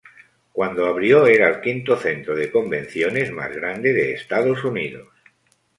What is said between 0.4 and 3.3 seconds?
Cuando abrió, era el quinto centro de convenciones